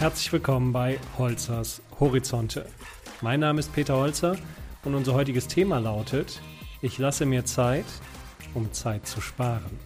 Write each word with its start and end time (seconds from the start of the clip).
Herzlich 0.00 0.32
willkommen 0.32 0.72
bei 0.72 0.98
Holzers 1.16 1.80
Horizonte. 2.00 2.66
Mein 3.22 3.40
Name 3.40 3.60
ist 3.60 3.72
Peter 3.72 3.96
Holzer 3.96 4.36
und 4.84 4.94
unser 4.94 5.14
heutiges 5.14 5.46
Thema 5.46 5.78
lautet, 5.78 6.42
ich 6.82 6.98
lasse 6.98 7.24
mir 7.24 7.44
Zeit, 7.44 7.86
um 8.54 8.70
Zeit 8.72 9.06
zu 9.06 9.20
sparen. 9.20 9.78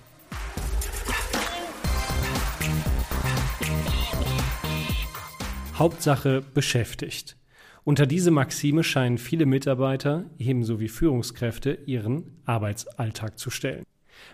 Hauptsache 5.75 6.43
beschäftigt. 6.55 7.37
Unter 7.85 8.07
diese 8.07 8.31
Maxime 8.31 8.83
scheinen 8.83 9.19
viele 9.19 9.47
Mitarbeiter, 9.47 10.25
ebenso 10.39 10.81
wie 10.81 10.89
Führungskräfte, 10.89 11.79
ihren 11.87 12.41
Arbeitsalltag 12.47 13.39
zu 13.39 13.51
stellen. 13.51 13.85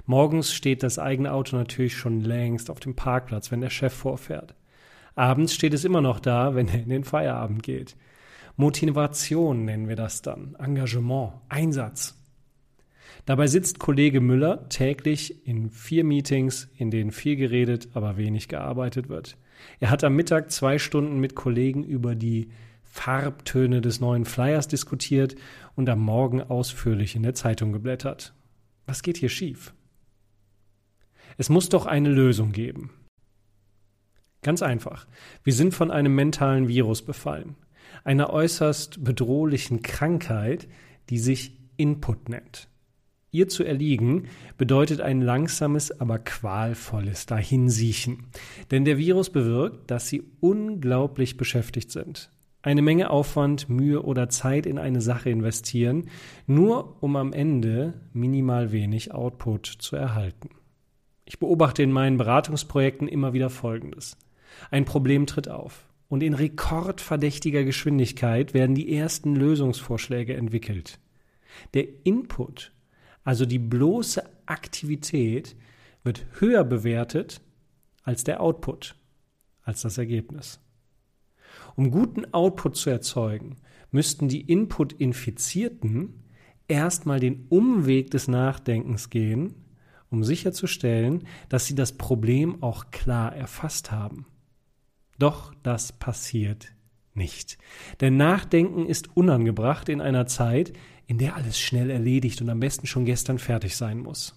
Morgens 0.06 0.54
steht 0.54 0.82
das 0.82 0.98
eigene 0.98 1.32
Auto 1.32 1.56
natürlich 1.56 1.96
schon 1.96 2.20
längst 2.20 2.70
auf 2.70 2.80
dem 2.80 2.94
Parkplatz, 2.94 3.50
wenn 3.50 3.60
der 3.60 3.70
Chef 3.70 3.92
vorfährt. 3.92 4.54
Abends 5.14 5.54
steht 5.54 5.74
es 5.74 5.84
immer 5.84 6.00
noch 6.00 6.20
da, 6.20 6.54
wenn 6.54 6.68
er 6.68 6.82
in 6.82 6.88
den 6.88 7.04
Feierabend 7.04 7.62
geht. 7.62 7.96
Motivation 8.56 9.64
nennen 9.64 9.88
wir 9.88 9.96
das 9.96 10.22
dann, 10.22 10.56
Engagement, 10.58 11.32
Einsatz. 11.48 12.16
Dabei 13.26 13.46
sitzt 13.46 13.78
Kollege 13.78 14.20
Müller 14.20 14.68
täglich 14.68 15.46
in 15.46 15.70
vier 15.70 16.04
Meetings, 16.04 16.68
in 16.76 16.90
denen 16.90 17.10
viel 17.10 17.36
geredet, 17.36 17.88
aber 17.94 18.16
wenig 18.16 18.48
gearbeitet 18.48 19.08
wird. 19.08 19.36
Er 19.80 19.90
hat 19.90 20.04
am 20.04 20.14
Mittag 20.14 20.50
zwei 20.50 20.78
Stunden 20.78 21.20
mit 21.20 21.34
Kollegen 21.34 21.84
über 21.84 22.14
die 22.14 22.50
Farbtöne 22.82 23.80
des 23.80 24.00
neuen 24.00 24.24
Flyers 24.24 24.68
diskutiert 24.68 25.36
und 25.74 25.88
am 25.88 26.00
Morgen 26.00 26.42
ausführlich 26.42 27.16
in 27.16 27.22
der 27.22 27.34
Zeitung 27.34 27.72
geblättert. 27.72 28.34
Was 28.86 29.02
geht 29.02 29.16
hier 29.16 29.30
schief? 29.30 29.74
Es 31.36 31.48
muss 31.48 31.68
doch 31.68 31.86
eine 31.86 32.10
Lösung 32.10 32.52
geben. 32.52 32.90
Ganz 34.44 34.62
einfach. 34.62 35.06
Wir 35.42 35.54
sind 35.54 35.74
von 35.74 35.90
einem 35.90 36.14
mentalen 36.14 36.68
Virus 36.68 37.02
befallen. 37.02 37.56
Einer 38.04 38.30
äußerst 38.30 39.02
bedrohlichen 39.02 39.82
Krankheit, 39.82 40.68
die 41.08 41.18
sich 41.18 41.58
Input 41.78 42.28
nennt. 42.28 42.68
Ihr 43.30 43.48
zu 43.48 43.64
erliegen 43.64 44.28
bedeutet 44.58 45.00
ein 45.00 45.22
langsames, 45.22 45.98
aber 45.98 46.18
qualvolles 46.18 47.24
Dahinsiechen. 47.24 48.26
Denn 48.70 48.84
der 48.84 48.98
Virus 48.98 49.30
bewirkt, 49.30 49.90
dass 49.90 50.08
sie 50.08 50.22
unglaublich 50.40 51.38
beschäftigt 51.38 51.90
sind. 51.90 52.30
Eine 52.60 52.82
Menge 52.82 53.08
Aufwand, 53.08 53.70
Mühe 53.70 54.02
oder 54.02 54.28
Zeit 54.28 54.66
in 54.66 54.78
eine 54.78 55.00
Sache 55.00 55.30
investieren, 55.30 56.10
nur 56.46 57.02
um 57.02 57.16
am 57.16 57.32
Ende 57.32 57.94
minimal 58.12 58.72
wenig 58.72 59.12
Output 59.14 59.66
zu 59.66 59.96
erhalten. 59.96 60.50
Ich 61.24 61.38
beobachte 61.38 61.82
in 61.82 61.92
meinen 61.92 62.18
Beratungsprojekten 62.18 63.08
immer 63.08 63.32
wieder 63.32 63.48
Folgendes. 63.48 64.18
Ein 64.70 64.84
Problem 64.84 65.26
tritt 65.26 65.48
auf 65.48 65.86
und 66.08 66.22
in 66.22 66.34
rekordverdächtiger 66.34 67.64
Geschwindigkeit 67.64 68.54
werden 68.54 68.74
die 68.74 68.94
ersten 68.94 69.34
Lösungsvorschläge 69.36 70.34
entwickelt. 70.34 70.98
Der 71.72 71.86
Input 72.04 72.72
also 73.24 73.46
die 73.46 73.58
bloße 73.58 74.22
Aktivität 74.46 75.56
wird 76.04 76.26
höher 76.38 76.62
bewertet 76.62 77.40
als 78.02 78.22
der 78.22 78.42
Output, 78.42 78.94
als 79.62 79.80
das 79.80 79.96
Ergebnis. 79.96 80.60
Um 81.74 81.90
guten 81.90 82.32
Output 82.34 82.76
zu 82.76 82.90
erzeugen, 82.90 83.56
müssten 83.90 84.28
die 84.28 84.42
Input-Infizierten 84.42 86.24
erstmal 86.68 87.20
den 87.20 87.46
Umweg 87.48 88.10
des 88.10 88.28
Nachdenkens 88.28 89.08
gehen, 89.08 89.54
um 90.10 90.22
sicherzustellen, 90.22 91.26
dass 91.48 91.66
sie 91.66 91.74
das 91.74 91.92
Problem 91.92 92.62
auch 92.62 92.90
klar 92.90 93.34
erfasst 93.34 93.90
haben. 93.90 94.26
Doch 95.18 95.54
das 95.62 95.92
passiert 95.92 96.72
nicht. 97.14 97.58
Denn 98.00 98.16
Nachdenken 98.16 98.86
ist 98.86 99.16
unangebracht 99.16 99.88
in 99.88 100.00
einer 100.00 100.26
Zeit, 100.26 100.72
in 101.06 101.18
der 101.18 101.36
alles 101.36 101.58
schnell 101.58 101.90
erledigt 101.90 102.40
und 102.40 102.50
am 102.50 102.60
besten 102.60 102.86
schon 102.86 103.04
gestern 103.04 103.38
fertig 103.38 103.76
sein 103.76 103.98
muss. 103.98 104.34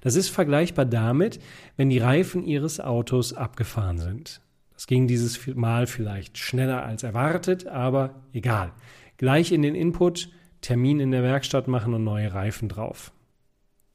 Das 0.00 0.16
ist 0.16 0.28
vergleichbar 0.28 0.86
damit, 0.86 1.40
wenn 1.76 1.90
die 1.90 1.98
Reifen 1.98 2.44
Ihres 2.44 2.80
Autos 2.80 3.32
abgefahren 3.32 3.98
sind. 3.98 4.40
Das 4.72 4.86
ging 4.86 5.06
dieses 5.06 5.46
Mal 5.54 5.86
vielleicht 5.86 6.38
schneller 6.38 6.84
als 6.84 7.02
erwartet, 7.02 7.66
aber 7.66 8.22
egal. 8.32 8.72
Gleich 9.16 9.52
in 9.52 9.62
den 9.62 9.74
Input, 9.74 10.30
Termin 10.60 11.00
in 11.00 11.10
der 11.10 11.22
Werkstatt 11.22 11.68
machen 11.68 11.94
und 11.94 12.04
neue 12.04 12.32
Reifen 12.32 12.68
drauf. 12.68 13.12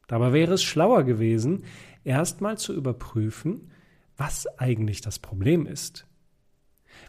Dabei 0.07 0.33
wäre 0.33 0.53
es 0.53 0.63
schlauer 0.63 1.03
gewesen, 1.03 1.63
erstmal 2.03 2.57
zu 2.57 2.73
überprüfen, 2.73 3.71
was 4.21 4.45
eigentlich 4.59 5.01
das 5.01 5.17
Problem 5.17 5.65
ist. 5.65 6.05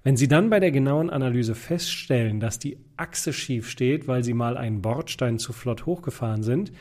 Wenn 0.02 0.16
Sie 0.16 0.28
dann 0.28 0.48
bei 0.48 0.60
der 0.60 0.70
genauen 0.70 1.10
Analyse 1.10 1.54
feststellen, 1.54 2.40
dass 2.40 2.58
die 2.58 2.78
Achse 2.96 3.34
schief 3.34 3.68
steht, 3.68 4.08
weil 4.08 4.24
Sie 4.24 4.32
mal 4.32 4.56
einen 4.56 4.80
Bordstein 4.80 5.38
zu 5.38 5.52
flott 5.52 5.84
hochgefahren 5.84 6.42
sind, 6.42 6.72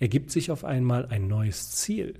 ergibt 0.00 0.32
sich 0.32 0.50
auf 0.50 0.64
einmal 0.64 1.06
ein 1.06 1.28
neues 1.28 1.70
Ziel, 1.70 2.14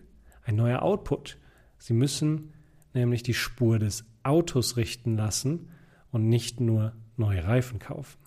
ein 0.45 0.55
neuer 0.55 0.83
Output. 0.83 1.39
Sie 1.77 1.93
müssen 1.93 2.53
nämlich 2.95 3.25
die 3.25 3.35
Spur 3.35 3.81
des 3.81 4.05
Autos 4.23 4.77
richten 4.77 5.17
lassen 5.17 5.71
und 6.13 6.29
nicht 6.29 6.61
nur 6.61 6.93
neue 7.17 7.43
Reifen 7.43 7.81
kaufen. 7.81 8.19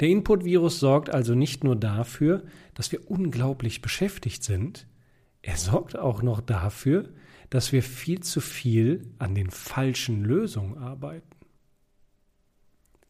Der 0.00 0.08
Input-Virus 0.08 0.80
sorgt 0.80 1.14
also 1.14 1.36
nicht 1.36 1.62
nur 1.62 1.76
dafür, 1.76 2.42
dass 2.74 2.90
wir 2.90 3.08
unglaublich 3.08 3.82
beschäftigt 3.82 4.42
sind, 4.42 4.88
er 5.46 5.56
sorgt 5.56 5.96
auch 5.96 6.22
noch 6.22 6.40
dafür, 6.40 7.08
dass 7.50 7.72
wir 7.72 7.82
viel 7.82 8.20
zu 8.20 8.40
viel 8.40 9.12
an 9.18 9.34
den 9.34 9.50
falschen 9.50 10.24
Lösungen 10.24 10.78
arbeiten. 10.78 11.36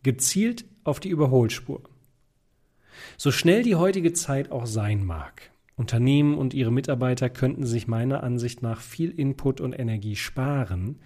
Gezielt 0.03 0.65
auf 0.85 1.01
die 1.01 1.09
Überholspur. 1.09 1.83
So 3.17 3.31
schnell 3.31 3.63
die 3.63 3.75
heutige 3.75 4.13
Zeit 4.13 4.51
auch 4.51 4.67
sein 4.67 5.05
mag, 5.05 5.51
Unternehmen 5.77 6.39
und 6.39 6.55
ihre 6.55 6.73
Mitarbeiter 6.73 7.29
könnten 7.29 7.67
sich 7.67 7.87
meiner 7.87 8.23
Ansicht 8.23 8.63
nach 8.63 8.81
viel 8.81 9.11
Input 9.11 9.61
und 9.61 9.79
Energie 9.79 10.17
sparen, 10.17 11.01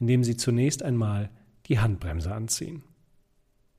indem 0.00 0.24
sie 0.24 0.36
zunächst 0.36 0.82
einmal 0.82 1.30
die 1.66 1.78
Handbremse 1.78 2.32
anziehen. 2.32 2.82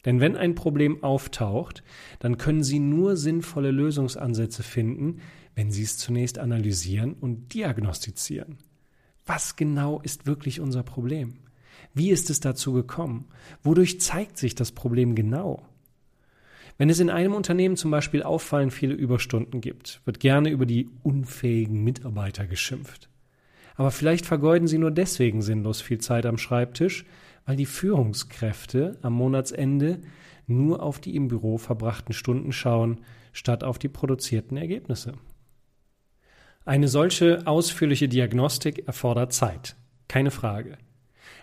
Denn 0.06 0.20
wenn 0.20 0.36
ein 0.36 0.54
Problem 0.54 1.04
auftaucht, 1.04 1.84
dann 2.20 2.38
können 2.38 2.64
Sie 2.64 2.80
nur 2.80 3.18
sinnvolle 3.18 3.72
Lösungsansätze 3.72 4.62
finden, 4.62 5.20
wenn 5.56 5.72
Sie 5.72 5.82
es 5.82 5.98
zunächst 5.98 6.38
analysieren 6.38 7.14
und 7.14 7.56
diagnostizieren. 7.56 8.60
Was 9.26 9.56
genau 9.56 10.02
ist 10.02 10.28
wirklich 10.28 10.60
unser 10.60 10.84
Problem? 10.84 11.38
Wie 11.94 12.12
ist 12.12 12.30
es 12.30 12.40
dazu 12.40 12.74
gekommen? 12.74 13.26
Wodurch 13.64 14.00
zeigt 14.00 14.38
sich 14.38 14.54
das 14.54 14.72
Problem 14.72 15.16
genau? 15.16 15.66
Wenn 16.78 16.90
es 16.90 17.00
in 17.00 17.10
einem 17.10 17.34
Unternehmen 17.34 17.78
zum 17.78 17.90
Beispiel 17.90 18.22
auffallend 18.22 18.74
viele 18.74 18.94
Überstunden 18.94 19.62
gibt, 19.62 20.02
wird 20.04 20.20
gerne 20.20 20.50
über 20.50 20.66
die 20.66 20.90
unfähigen 21.04 21.84
Mitarbeiter 21.84 22.46
geschimpft. 22.48 23.10
Aber 23.76 23.92
vielleicht 23.92 24.26
vergeuden 24.26 24.68
sie 24.68 24.78
nur 24.78 24.92
deswegen 24.92 25.42
sinnlos 25.42 25.82
viel 25.82 26.00
Zeit 26.00 26.26
am 26.26 26.38
Schreibtisch, 26.38 27.06
weil 27.46 27.56
die 27.56 27.66
Führungskräfte 27.66 28.98
am 29.02 29.14
Monatsende 29.14 30.02
nur 30.48 30.84
auf 30.84 31.00
die 31.00 31.16
im 31.16 31.28
Büro 31.30 31.58
verbrachten 31.58 32.14
Stunden 32.14 32.52
schauen, 32.52 33.02
statt 33.32 33.64
auf 33.64 33.80
die 33.80 33.90
produzierten 33.90 34.58
Ergebnisse. 34.58 35.14
Eine 36.68 36.88
solche 36.88 37.46
ausführliche 37.46 38.10
Diagnostik 38.10 38.88
erfordert 38.88 39.34
Zeit, 39.34 39.76
keine 40.08 40.32
Frage. 40.32 40.80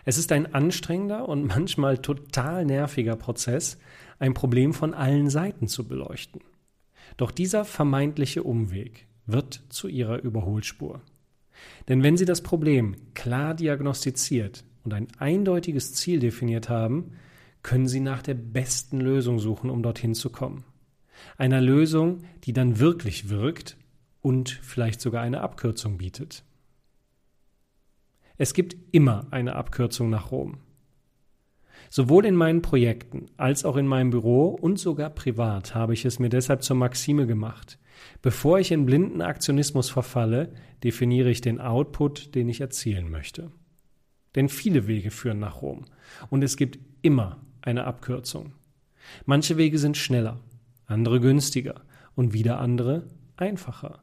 Es 0.05 0.19
ist 0.19 0.33
ein 0.33 0.53
anstrengender 0.53 1.29
und 1.29 1.47
manchmal 1.47 1.99
total 1.99 2.65
nerviger 2.65 3.15
Prozess, 3.15 3.79
ein 4.19 4.35
Problem 4.35 4.75
von 4.75 4.95
allen 4.95 5.31
Seiten 5.31 5.69
zu 5.69 5.87
beleuchten. 5.87 6.41
Doch 7.17 7.31
dieser 7.31 7.65
vermeintliche 7.65 8.43
Umweg 8.43 9.07
wird 9.25 9.63
zu 9.69 9.87
ihrer 9.87 10.21
Überholspur. 10.21 11.03
Denn 11.87 12.03
wenn 12.03 12.17
Sie 12.17 12.25
das 12.25 12.41
Problem 12.41 12.97
klar 13.15 13.55
diagnostiziert 13.55 14.65
und 14.83 14.93
ein 14.93 15.07
eindeutiges 15.19 15.95
Ziel 15.95 16.19
definiert 16.19 16.69
haben, 16.69 17.13
können 17.63 17.87
Sie 17.87 18.01
nach 18.01 18.23
der 18.23 18.35
besten 18.35 19.01
Lösung 19.01 19.39
suchen, 19.39 19.71
um 19.71 19.85
dorthin 19.85 20.17
zu 20.17 20.31
kommen. 20.31 20.65
Einer 21.39 21.61
Lösung, 21.61 22.25
die 22.43 22.53
dann 22.53 22.81
wirklich 22.81 23.29
wirkt 23.29 23.77
und 24.23 24.51
vielleicht 24.63 25.01
sogar 25.01 25.23
eine 25.23 25.41
Abkürzung 25.43 25.99
bietet. 25.99 26.45
Es 28.39 28.55
gibt 28.55 28.77
immer 28.93 29.27
eine 29.31 29.57
Abkürzung 29.57 30.09
nach 30.09 30.31
Rom. 30.31 30.59
Sowohl 31.91 32.25
in 32.25 32.35
meinen 32.35 32.63
Projekten 32.63 33.27
als 33.37 33.65
auch 33.65 33.77
in 33.77 33.87
meinem 33.87 34.11
Büro 34.11 34.49
und 34.49 34.79
sogar 34.79 35.11
privat 35.11 35.75
habe 35.75 35.93
ich 35.93 36.05
es 36.05 36.19
mir 36.19 36.31
deshalb 36.31 36.63
zur 36.63 36.77
Maxime 36.77 37.27
gemacht. 37.27 37.79
Bevor 38.23 38.59
ich 38.59 38.73
in 38.73 38.87
blinden 38.87 39.21
Aktionismus 39.21 39.91
verfalle, 39.91 40.55
definiere 40.83 41.31
ich 41.31 41.41
den 41.41 41.61
Output, 41.61 42.35
den 42.35 42.49
ich 42.49 42.61
erzielen 42.61 43.11
möchte. 43.11 43.53
Denn 44.35 44.49
viele 44.49 44.87
Wege 44.87 45.11
führen 45.11 45.39
nach 45.39 45.61
Rom 45.61 45.85
und 46.31 46.43
es 46.43 46.57
gibt 46.57 46.79
immer 47.03 47.45
eine 47.61 47.85
Abkürzung. 47.85 48.55
Manche 49.27 49.57
Wege 49.57 49.79
sind 49.79 49.97
schneller, 49.97 50.41
andere 50.87 51.21
günstiger 51.21 51.83
und 52.15 52.33
wieder 52.33 52.59
andere 52.59 53.07
einfacher. 53.37 54.02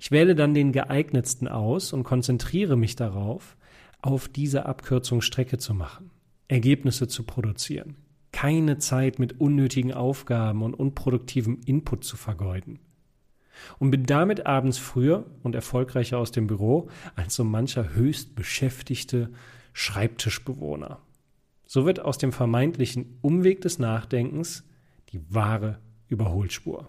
Ich 0.00 0.10
wähle 0.10 0.34
dann 0.34 0.54
den 0.54 0.72
geeignetsten 0.72 1.48
aus 1.48 1.92
und 1.92 2.04
konzentriere 2.04 2.76
mich 2.76 2.96
darauf, 2.96 3.56
auf 4.00 4.28
dieser 4.28 4.66
Abkürzung 4.66 5.20
Strecke 5.20 5.58
zu 5.58 5.74
machen, 5.74 6.10
Ergebnisse 6.46 7.08
zu 7.08 7.24
produzieren, 7.24 7.96
keine 8.32 8.78
Zeit 8.78 9.18
mit 9.18 9.40
unnötigen 9.40 9.92
Aufgaben 9.92 10.62
und 10.62 10.74
unproduktivem 10.74 11.60
Input 11.66 12.04
zu 12.04 12.16
vergeuden. 12.16 12.78
Und 13.80 13.90
bin 13.90 14.04
damit 14.04 14.46
abends 14.46 14.78
früher 14.78 15.26
und 15.42 15.56
erfolgreicher 15.56 16.18
aus 16.18 16.30
dem 16.30 16.46
Büro 16.46 16.88
als 17.16 17.34
so 17.34 17.42
mancher 17.42 17.92
höchst 17.94 18.36
beschäftigte 18.36 19.30
Schreibtischbewohner. 19.72 21.00
So 21.66 21.84
wird 21.84 22.00
aus 22.00 22.18
dem 22.18 22.32
vermeintlichen 22.32 23.18
Umweg 23.20 23.60
des 23.60 23.78
Nachdenkens 23.78 24.64
die 25.12 25.20
wahre 25.28 25.78
Überholspur. 26.08 26.88